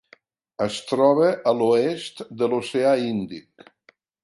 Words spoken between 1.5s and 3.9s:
a l'oest de l'Oceà Índic: